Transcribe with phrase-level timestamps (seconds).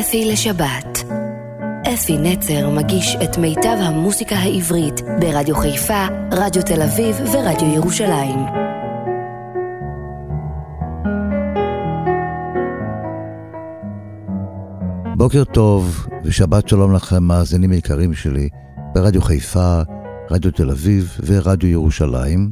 [0.00, 1.04] אפי לשבת.
[1.94, 8.38] אפי נצר מגיש את מיטב המוסיקה העברית ברדיו חיפה, רדיו תל אביב ורדיו ירושלים.
[15.16, 18.48] בוקר טוב ושבת שלום לכם, מאזינים יקרים שלי,
[18.94, 19.80] ברדיו חיפה,
[20.30, 22.50] רדיו תל אביב ורדיו ירושלים.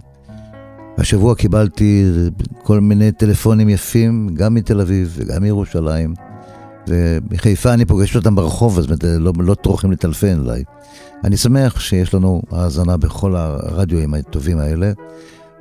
[0.99, 2.05] השבוע קיבלתי
[2.63, 6.15] כל מיני טלפונים יפים, גם מתל אביב וגם מירושלים.
[6.89, 10.65] ומחיפה אני פוגש אותם ברחוב, אז לא, לא טורחים לטלפן אליי.
[11.25, 14.93] אני שמח שיש לנו האזנה בכל הרדיואים הטובים האלה,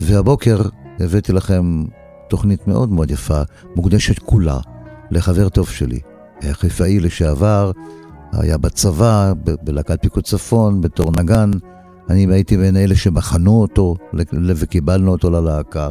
[0.02, 0.62] והבוקר
[1.00, 1.84] הבאתי לכם
[2.30, 3.42] תוכנית מאוד מאוד יפה,
[3.76, 4.60] מוקדשת כולה
[5.12, 6.00] לחבר טוב שלי,
[6.52, 7.72] חיפאי לשעבר,
[8.34, 11.52] היה בצבא, בלהקת פיקוד צפון, בתור נגן.
[12.10, 13.96] אני הייתי בין אלה שבחנו אותו
[14.56, 15.90] וקיבלנו אותו ללהקה.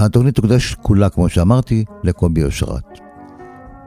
[0.00, 2.84] והתוכנית תוקדש כולה, כמו שאמרתי, לקובי אושרת.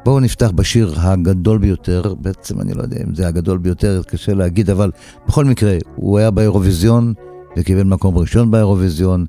[0.05, 4.69] בואו נפתח בשיר הגדול ביותר, בעצם אני לא יודע אם זה הגדול ביותר, קשה להגיד,
[4.69, 4.91] אבל
[5.27, 7.13] בכל מקרה, הוא היה באירוויזיון
[7.57, 9.25] וקיבל מקום ראשון באירוויזיון,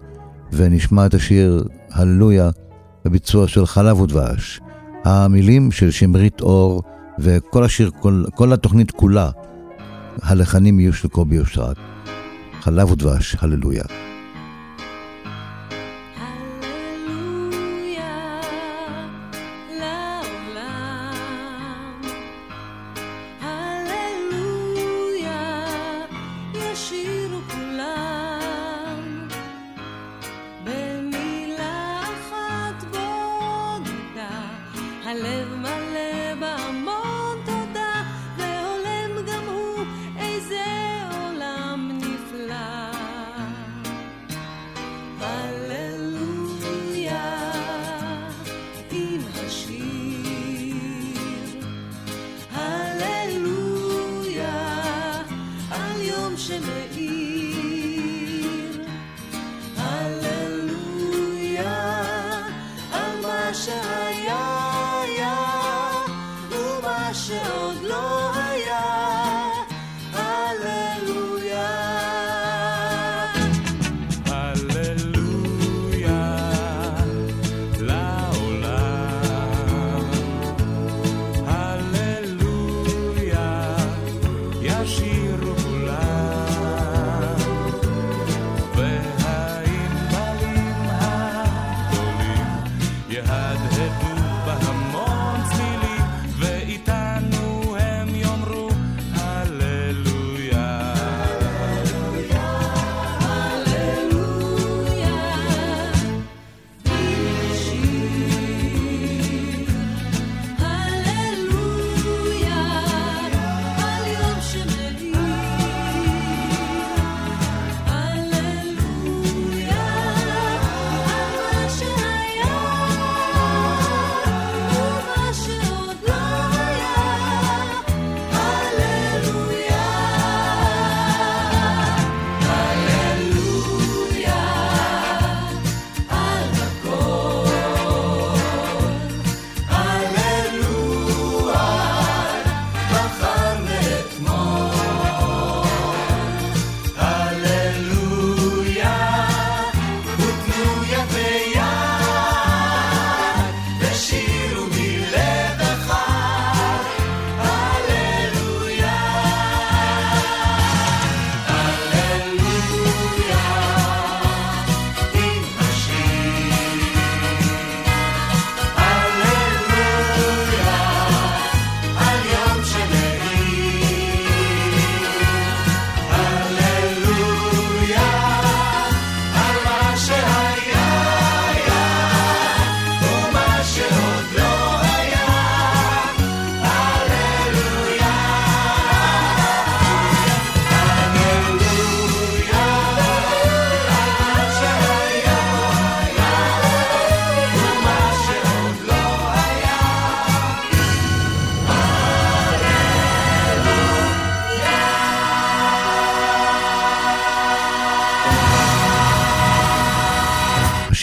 [0.52, 2.50] ונשמע את השיר הללויה
[3.04, 4.60] בביצוע של חלב ודבש.
[5.04, 6.82] המילים של שמרית אור
[7.18, 9.30] וכל השיר, כל, כל התוכנית כולה
[10.22, 11.76] הלחנים יהיו של קובי אושרת.
[12.60, 14.07] חלב ודבש, הללויה.
[35.08, 35.57] I live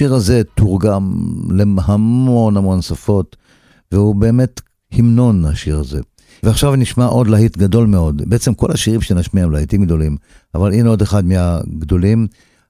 [0.05, 1.13] השיר הזה תורגם
[1.49, 3.35] להמון המון שפות,
[3.91, 4.61] והוא באמת
[4.91, 6.01] המנון השיר הזה.
[6.43, 8.21] ועכשיו נשמע עוד להיט גדול מאוד.
[8.29, 10.17] בעצם כל השירים שנשמיע הם להיטים גדולים,
[10.55, 12.27] אבל הנה עוד אחד מהגדולים.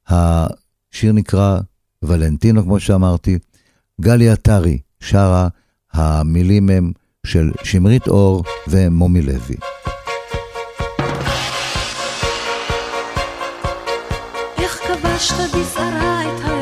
[0.10, 1.60] השיר נקרא
[2.04, 3.38] ולנטינו, כמו שאמרתי.
[4.02, 5.48] גלי עטרי שרה,
[5.94, 6.92] המילים הם
[7.26, 9.56] של שמרית אור ומומי לוי.
[14.58, 16.55] איך כבשת בסערה את ה...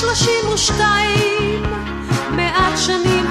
[0.00, 1.62] שלושים ושתיים,
[2.30, 3.23] מעט שנים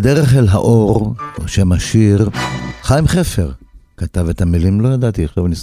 [0.00, 2.28] בדרך אל האור, או שם השיר,
[2.82, 3.50] חיים חפר
[3.96, 5.54] כתב את המילים, לא ידעתי, עכשיו אני...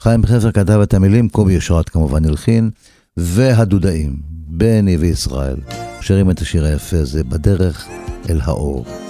[0.00, 2.70] חיים חפר כתב את המילים, קובי אשרת כמובן הלחין,
[3.16, 4.16] והדודאים,
[4.48, 5.56] בני וישראל,
[6.00, 7.88] שרים את השיר היפה הזה, בדרך
[8.30, 9.05] אל האור.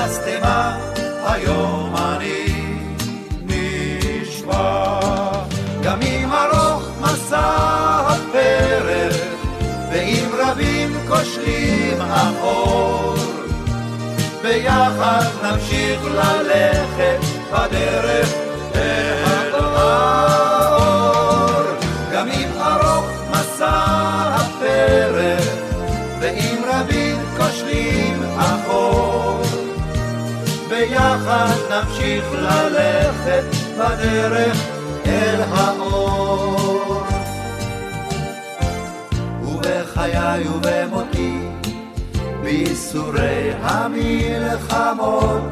[0.00, 0.78] המשטמה
[1.24, 2.44] היום אני
[3.42, 5.00] נשבע.
[5.82, 7.56] גם אם ארוך מסע
[8.06, 9.20] הפרק
[9.92, 13.14] ואם רבים כושלים האור
[14.42, 17.18] ביחד נמשיך ללכת
[17.52, 18.28] בדרך.
[18.74, 19.09] אל
[31.80, 33.44] נמשיך ללכת
[33.78, 34.56] בדרך
[35.06, 37.02] אל האור.
[39.42, 41.38] ובחיי ובמותי
[42.42, 45.42] בייסורי המלחמות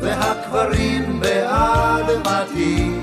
[0.00, 2.94] והקברים באדמתי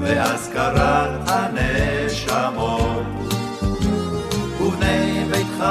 [0.00, 3.02] והזכרת הנשמות
[4.60, 5.64] ובני ביתך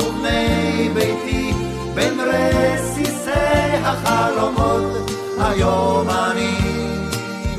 [0.00, 1.52] ובני ביתי
[1.94, 2.20] בין
[3.28, 6.58] רסיסי החלומות היום אני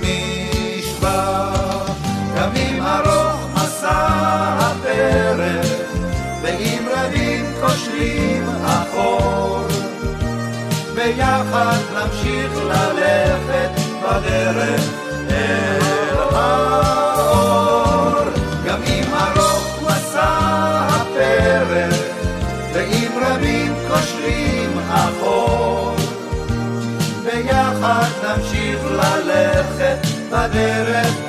[0.01, 1.49] נשבע.
[2.35, 4.07] גם אם ארוך מסע
[4.59, 5.65] הפרק
[6.41, 9.59] ואם רבים כושלים החור
[10.95, 13.71] ביחד נמשיך ללכת
[14.03, 14.81] בדרך
[30.31, 31.28] בדרך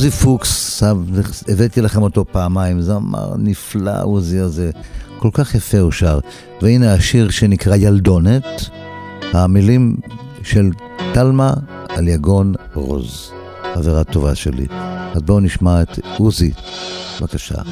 [0.00, 0.82] עוזי פוקס,
[1.48, 4.70] הבאתי לכם אותו פעמיים, זמר נפלא עוזי הזה,
[5.18, 6.18] כל כך יפה הוא שר.
[6.62, 8.70] והנה השיר שנקרא ילדונת,
[9.32, 9.96] המילים
[10.42, 10.70] של
[11.14, 11.52] תלמה
[11.88, 13.30] על יגון רוז,
[13.74, 14.66] חברה טובה שלי.
[15.14, 16.52] אז בואו נשמע את עוזי,
[17.20, 17.62] בבקשה.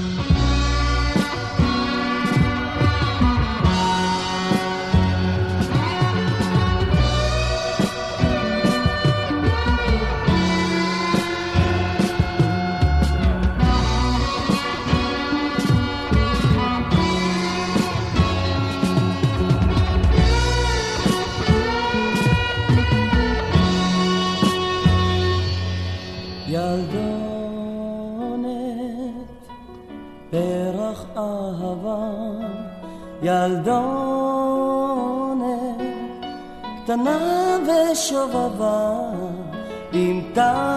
[40.38, 40.67] עם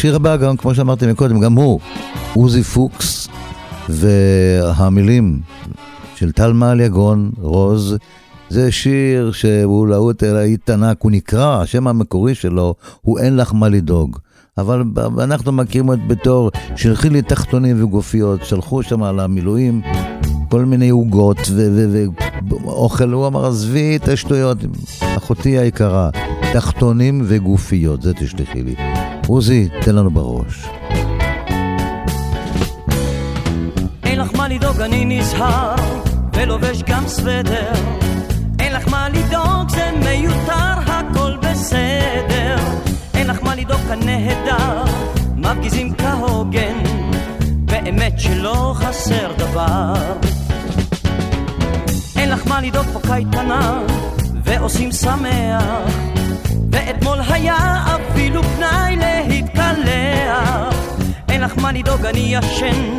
[0.00, 1.80] השיר הבא, גם כמו שאמרתי מקודם, גם הוא,
[2.34, 3.28] עוזי פוקס,
[3.88, 5.40] והמילים
[6.14, 7.96] של טל מעל יגון, רוז,
[8.48, 13.68] זה שיר שהוא להוט להיט ענק, הוא נקרא, השם המקורי שלו הוא אין לך מה
[13.68, 14.18] לדאוג.
[14.58, 14.82] אבל
[15.18, 19.82] אנחנו מכירים אותו בתור שלחי לי תחתונים וגופיות, שלחו שם על המילואים
[20.50, 21.38] כל מיני עוגות
[22.48, 24.58] ואוכל, הוא אמר עזבי את השטויות,
[25.00, 26.10] אחותי היקרה,
[26.52, 28.89] תחתונים וגופיות, זה תשלחי לי.
[29.30, 30.68] עוזי, תן לנו בראש.
[34.04, 35.74] אין לך מה לדאוג, אני נזהר,
[36.32, 37.72] ולובש גם סוודר.
[38.58, 42.56] אין לך מה לדאוג, זה מיותר, הכל בסדר.
[43.14, 44.84] אין לך מה לדאוג, כאן נהדר,
[45.36, 46.78] מפגיזים כהוגן,
[47.64, 49.94] באמת שלא חסר דבר.
[52.16, 53.82] אין לך מה לדאוג, פה קייטנה,
[54.44, 55.64] ועושים שמח.
[56.72, 58.89] ואתמול היה אפילו פנאי
[61.50, 62.98] לך מה לדאוג, אני ישן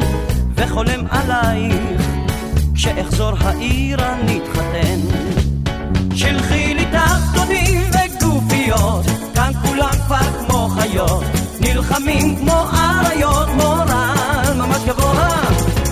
[0.56, 2.02] וחולם עלייך.
[2.76, 5.00] כשאחזור העיר אני אתחתן.
[6.16, 11.24] שלחי לי תחתונים וגופיות, כאן כולם כבר כמו חיות.
[11.62, 15.42] נלחמים כמו אריות, מורל ממש גבוה.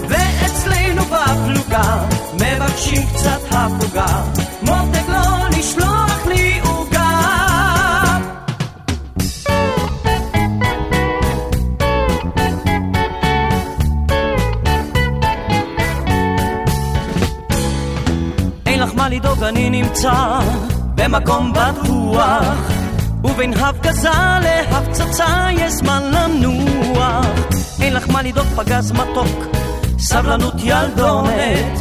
[0.10, 4.24] ואצלנו בפלוגה, מבקשים קצת הפוגה.
[4.62, 6.09] מותק לא לשלוח
[19.20, 20.40] לדאוג, אני נמצא
[20.96, 22.72] במקום בטוח,
[23.24, 24.10] ובין הפגזה
[24.42, 27.26] להפצצה יש זמן לנוח.
[27.82, 29.46] אין לך מה לדאוג, פגז מתוק,
[30.00, 31.80] סבלנות ילדונת,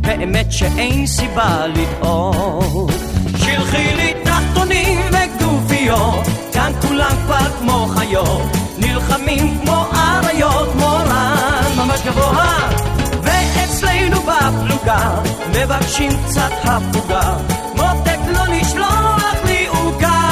[0.00, 2.92] באמת שאין סיבה לדאוג.
[3.36, 8.42] שלחי לי תחתונים וגופיות, כאן כולם כבר כמו חיות,
[8.78, 12.93] נלחמים כמו אריות, מורן ממש גבוה.
[14.26, 17.36] בפלוגה מבקשים קצת הפוגה.
[17.76, 20.23] מותק לא לשלוח לי עוגה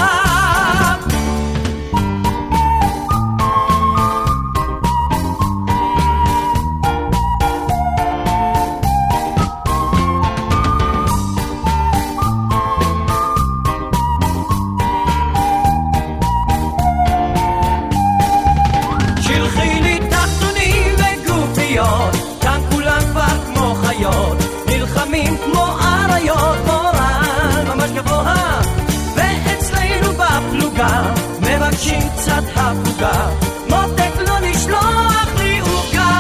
[32.72, 33.28] הפלוגה,
[33.68, 36.18] מותק לא לשלוח לי עוגה.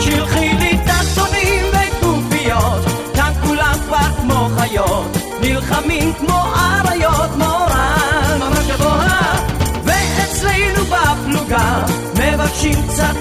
[0.00, 2.84] שלחי לי תחתונים וכנופיות,
[3.14, 8.38] כאן כולם כבר כמו חיות, נלחמים כמו אריות, מורן.
[8.40, 9.36] ממש גבוה,
[9.84, 11.82] ואצלנו בפלוגה,
[12.14, 13.14] מבקשים קצת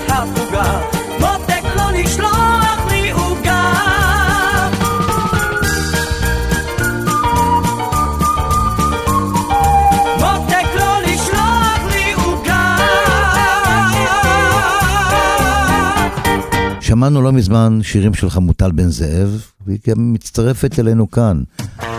[17.10, 21.41] שמענו לא מזמן שירים של חמוטל בן זאב, והיא גם מצטרפת אלינו כאן.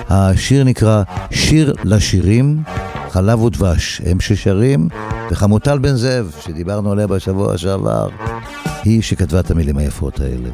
[0.09, 2.62] השיר נקרא שיר לשירים,
[3.11, 4.88] חלב ודבש, הם ששרים,
[5.31, 8.09] וחמוטל בן זאב, שדיברנו עליה בשבוע שעבר,
[8.85, 10.51] היא שכתבה את המילים היפות האלה.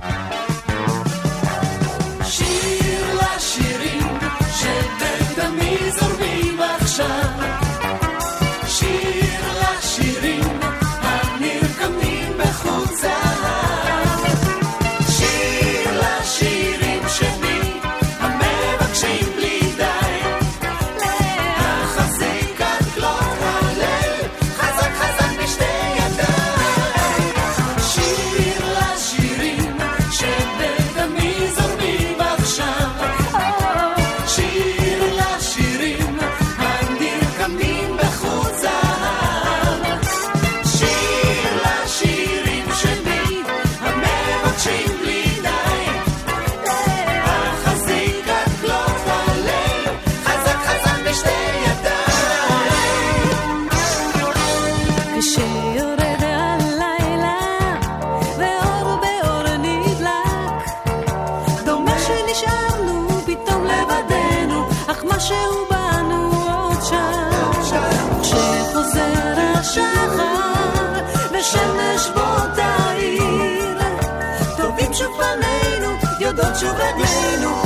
[76.57, 77.66] Norte, o vermelho.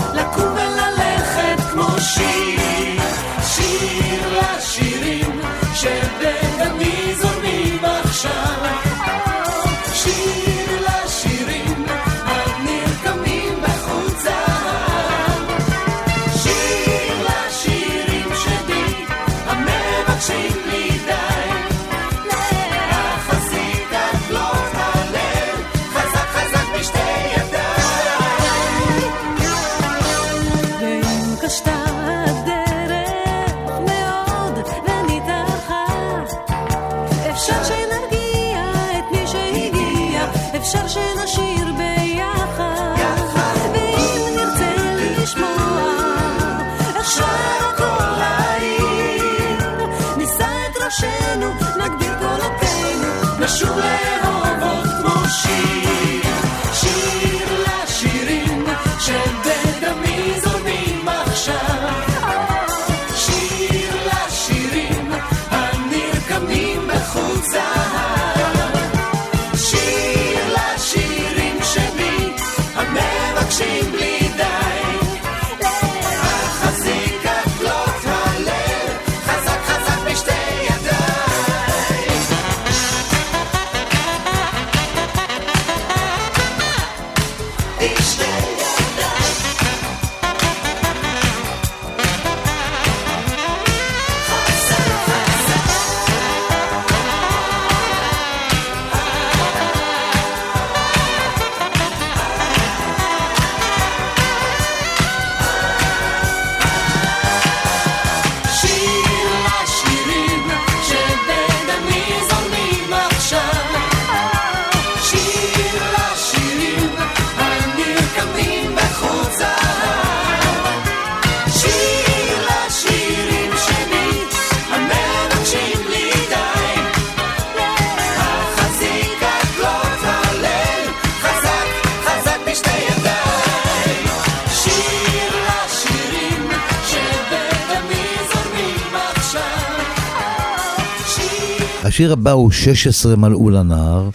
[142.01, 144.09] השיר הבא הוא 16 מלאו לנהר,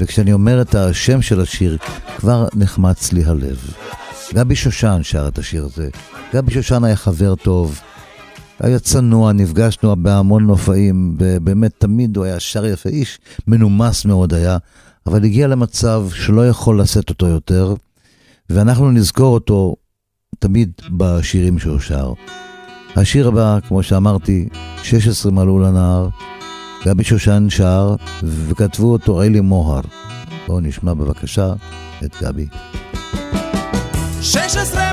[0.00, 1.78] וכשאני אומר את השם של השיר,
[2.16, 3.58] כבר נחמץ לי הלב.
[4.34, 5.88] גבי שושן שר את השיר הזה.
[6.34, 7.80] גבי שושן היה חבר טוב,
[8.60, 14.58] היה צנוע, נפגשנו בהמון מופעים, ובאמת תמיד הוא היה שר יפה, איש מנומס מאוד היה,
[15.06, 17.74] אבל הגיע למצב שלא יכול לשאת אותו יותר,
[18.50, 19.76] ואנחנו נזכור אותו
[20.38, 22.12] תמיד בשירים שהוא שר.
[22.96, 24.48] השיר הבא, כמו שאמרתי,
[24.82, 26.08] 16 מלאו לנהר,
[26.86, 29.80] גבי שושן שר, וכתבו אותו אלי מוהר.
[30.46, 31.52] בואו נשמע בבקשה
[32.04, 32.46] את גבי.
[34.22, 34.89] 16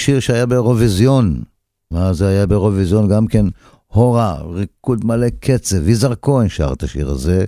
[0.00, 1.42] שיר שהיה באירוויזיון.
[1.90, 3.08] מה זה היה באירוויזיון?
[3.08, 3.46] גם כן
[3.86, 7.44] הורה, ריקוד מלא קצב, יזהר כהן שר את השיר הזה.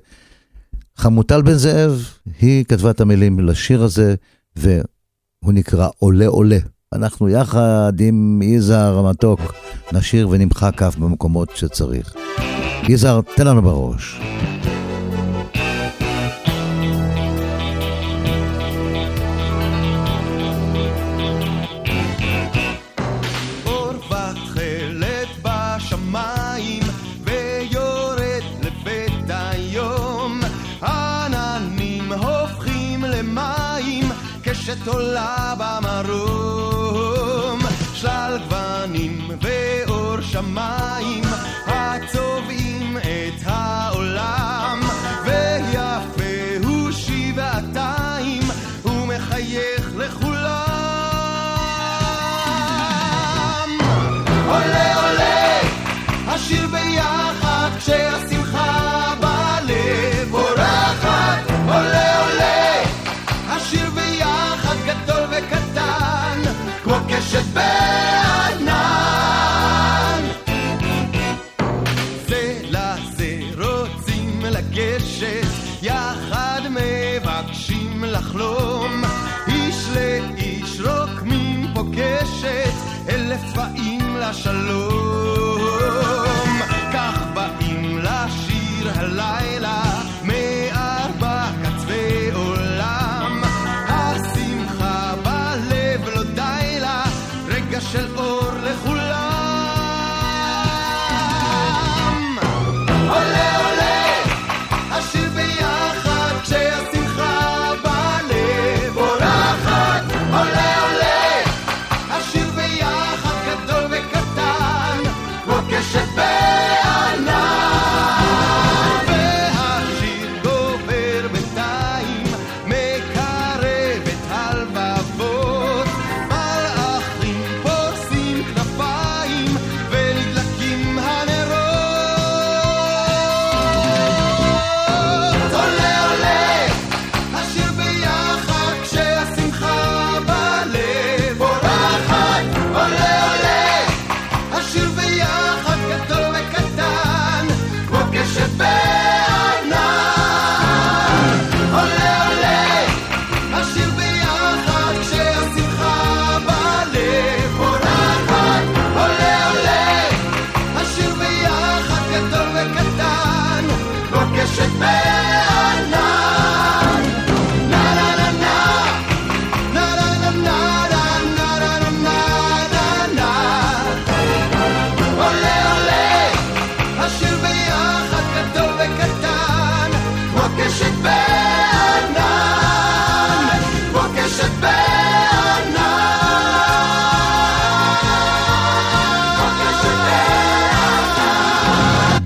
[0.97, 2.05] חמוטל בן זאב,
[2.41, 4.15] היא כתבה את המילים לשיר הזה,
[4.57, 6.59] והוא נקרא עולה עולה.
[6.93, 9.41] אנחנו יחד עם יזהר המתוק
[9.93, 12.15] נשיר ונמחק כף במקומות שצריך.
[12.89, 14.21] יזהר, תן לנו בראש.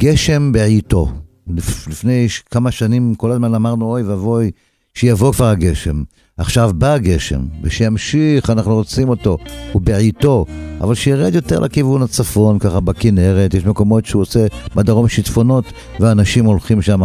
[0.07, 1.09] גשם בעיתו.
[1.47, 4.51] לפ, לפני כמה שנים כל הזמן אמרנו, אוי ואבוי,
[4.95, 6.03] שיבוא כבר הגשם.
[6.37, 9.39] עכשיו בא הגשם, ושימשיך, אנחנו רוצים אותו,
[9.73, 10.45] הוא בעיתו,
[10.81, 15.65] אבל שירד יותר לכיוון הצפון, ככה בכנרת, יש מקומות שהוא עושה בדרום שיטפונות,
[16.01, 17.03] ואנשים הולכים שם,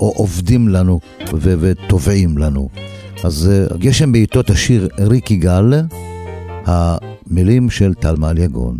[0.00, 1.00] או עובדים לנו,
[1.40, 2.68] וטובעים לנו.
[3.24, 5.72] אז אה, הגשם בעיתו תשיר ריקי גל,
[6.66, 8.78] המילים של טל מעליגון.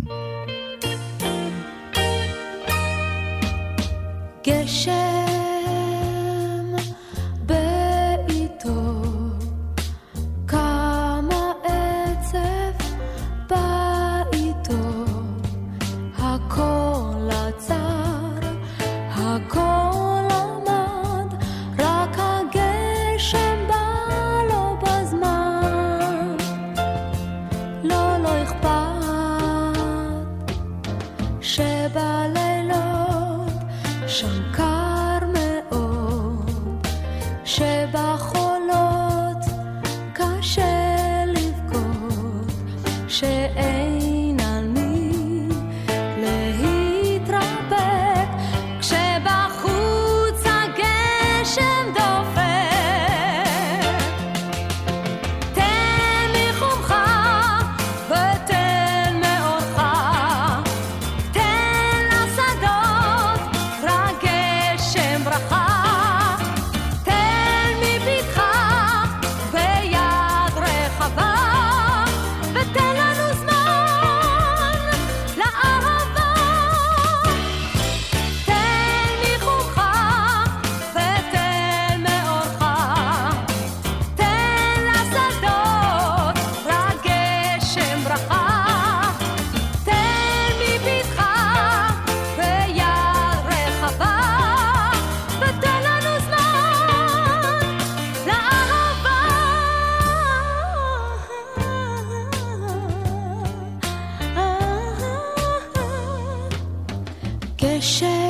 [107.99, 108.28] share.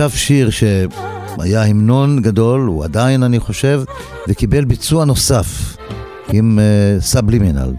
[0.00, 3.82] עכשיו שיר שהיה המנון גדול, הוא עדיין אני חושב,
[4.28, 5.76] וקיבל ביצוע נוסף
[6.32, 7.74] עם uh, סאבלימינל.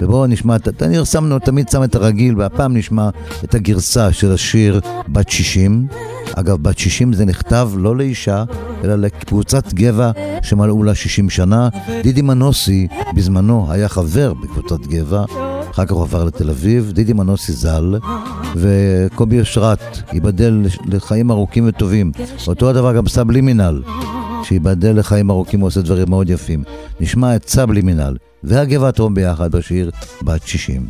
[0.00, 3.08] ובואו נשמע, אני שמנו, תמיד שם את הרגיל, והפעם נשמע
[3.44, 5.86] את הגרסה של השיר בת 60.
[6.34, 8.44] אגב, בת 60 זה נכתב לא לאישה,
[8.84, 10.10] אלא לקבוצת גבע
[10.42, 11.68] שמלאו לה 60 שנה.
[12.02, 15.24] דידי מנוסי בזמנו היה חבר בקבוצת גבע,
[15.70, 17.98] אחר כך הוא עבר לתל אביב, דידי מנוסי ז"ל,
[18.56, 19.78] וקובי אושרת,
[20.12, 22.12] ייבדל לחיים ארוכים וטובים.
[22.46, 23.82] אותו הדבר גם סאבלימינל,
[24.42, 26.64] שייבדל לחיים ארוכים ועושה דברים מאוד יפים.
[27.00, 29.90] נשמע את סאבלימינל והגבעתרון ביחד בשיר
[30.22, 30.86] בת 60.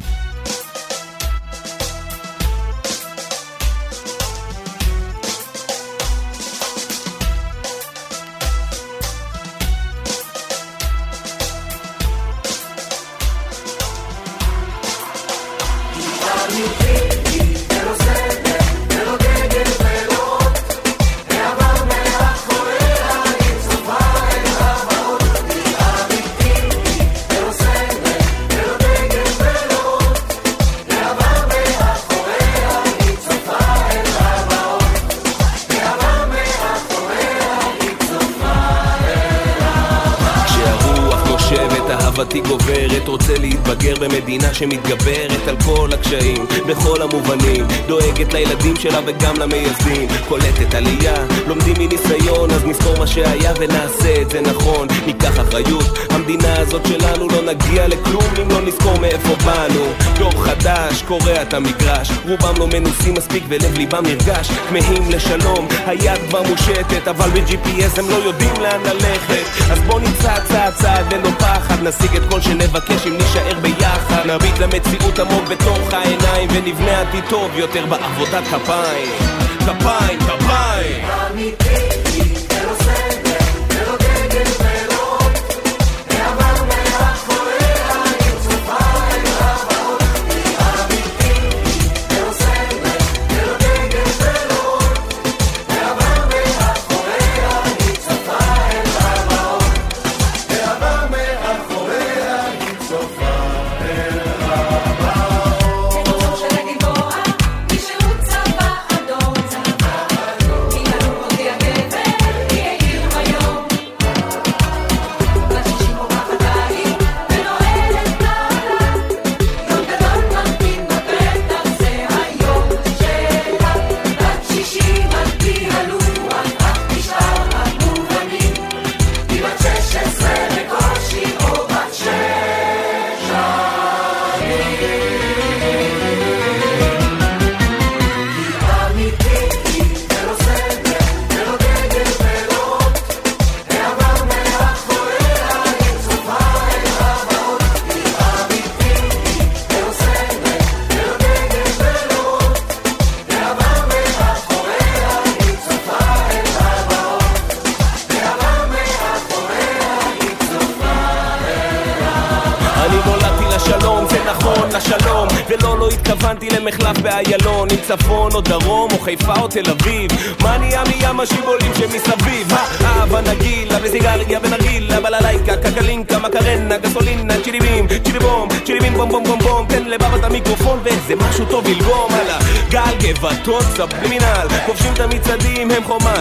[44.37, 51.15] במדינה שמתגברת על כל הקשיים, בכל המובנים, דואגת לילדים שלה וגם למייסדים, קולטת עלייה,
[51.47, 57.29] לומדים מניסיון, אז נזכור מה שהיה ונעשה את זה נכון, ניקח אחריות, המדינה הזאת שלנו
[57.29, 59.85] לא נגיע לכלום אם לא נזכור מאיפה באנו,
[60.19, 66.21] דור חדש, קורע את המגרש, רובם לא מנוסים מספיק ולב ליבם נרגש, כמהים לשלום, היד
[66.29, 71.31] כבר מושטת, אבל ב-GPS הם לא יודעים לאן ללכת, אז בוא נצעד צעד צעד ללא
[71.39, 77.25] פחד, נשיג את כל שנבקש אם נישאר ביחד, נביט למציאות עמוק בתוך העיניים, ונבנה עתיד
[77.29, 79.13] טוב יותר בעבודת כפיים,
[79.59, 81.05] כפיים, כפיים.
[81.31, 81.53] אני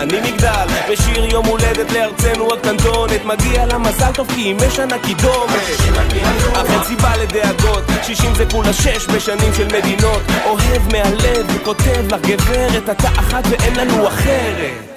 [0.05, 5.05] אני מגדל בשיר יום הולדת לארצנו הקטנטונת מגיע לה מזל טוב כי אם יש ענק
[5.05, 5.61] קידומת
[6.53, 10.21] אך אין סיבה לדאגות, 60 זה כולה שש בשנים של מדינות.
[10.45, 14.94] אוהב מהלב וכותב לך גברת, אתה אחת ואין לנו אחרת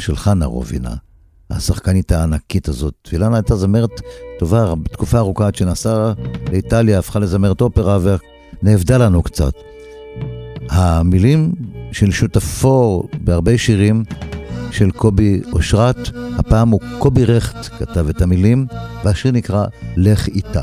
[0.00, 0.94] של חנה רובינה,
[1.50, 3.08] השחקנית הענקית הזאת.
[3.12, 4.00] אילנה הייתה זמרת
[4.38, 6.12] טובה בתקופה ארוכה עד שנסעה
[6.52, 7.98] לאיטליה, הפכה לזמרת אופרה
[8.62, 9.52] ונאבדה לנו קצת.
[10.70, 11.52] המילים
[11.92, 14.04] של שותפו בהרבה שירים
[14.70, 18.66] של קובי אושרת, הפעם הוא קובי רכט כתב את המילים,
[19.04, 20.62] והשיר נקרא "לך איתה".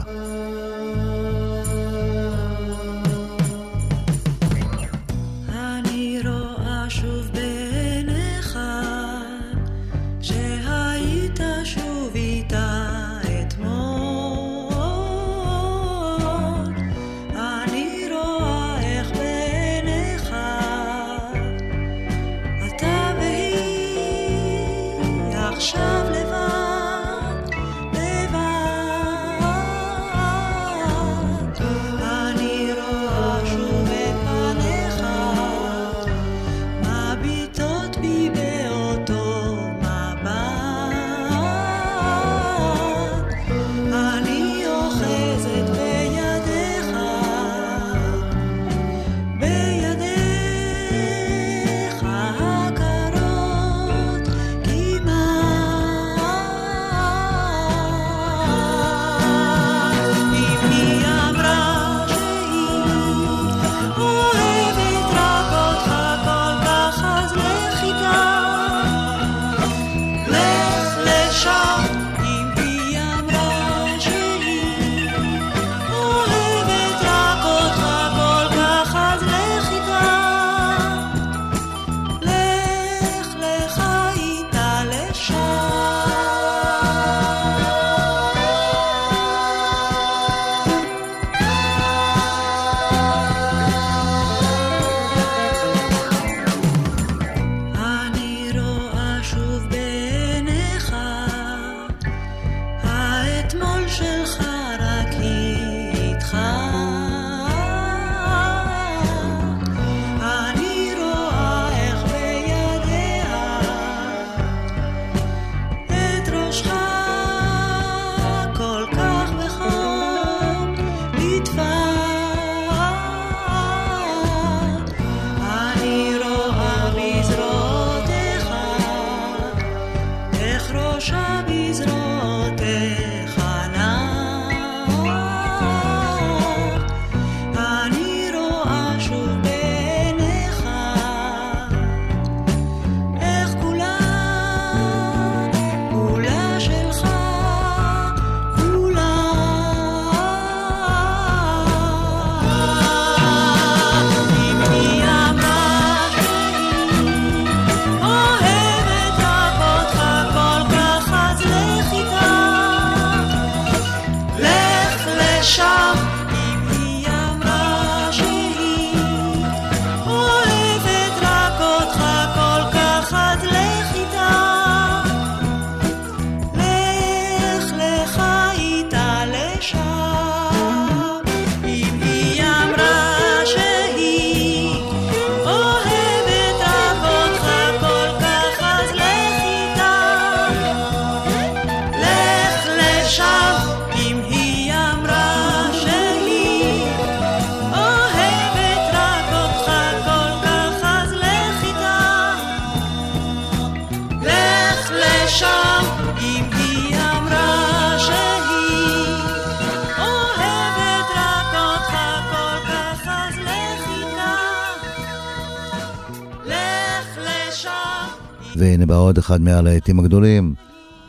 [219.27, 220.53] אחד מהלהיטים הגדולים.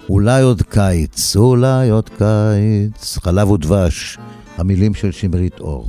[0.08, 4.18] אולי עוד קיץ, אולי עוד קיץ, חלב ודבש,
[4.56, 5.88] המילים של שמרית אור.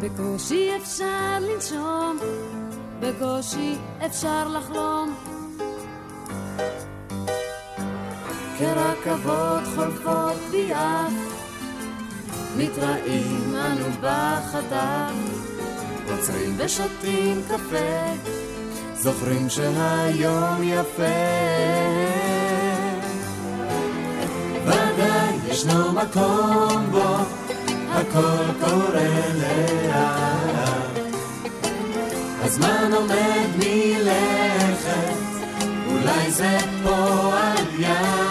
[0.00, 2.16] בקושי אפשר לנשום,
[3.00, 3.74] בקושי
[4.06, 5.14] אפשר לחלום.
[8.58, 11.34] כרכבות חולפות ביעף
[12.56, 15.14] מתראים אנו בחדר,
[16.10, 18.12] עוצרים ושותים קפה,
[18.94, 21.02] זוכרים שהיום יפה.
[24.64, 27.16] ודאי ישנו מקום בו
[27.90, 30.98] הכל קורה לאט.
[32.42, 35.14] הזמן עומד מלכת,
[35.86, 38.23] אולי זה פועל יד.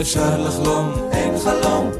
[0.00, 1.90] אפשר לחלום, אין חלום,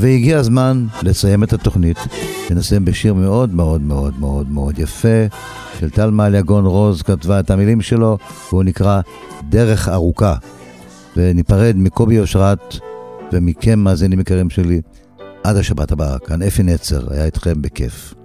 [0.00, 1.98] והגיע הזמן לסיים את התוכנית,
[2.50, 5.26] ונסיים בשיר מאוד מאוד מאוד מאוד מאוד יפה,
[5.78, 9.00] של טל מעליה גון רוז כתבה את המילים שלו, והוא נקרא
[9.48, 10.34] דרך ארוכה.
[11.16, 12.76] וניפרד מקובי אושרת
[13.32, 14.80] ומכם, מאזינים יקרים שלי,
[15.44, 16.18] עד השבת הבאה.
[16.18, 18.19] כאן אפי נצר, היה איתכם בכיף.